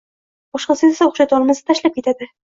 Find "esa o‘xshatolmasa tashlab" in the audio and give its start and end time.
0.93-1.95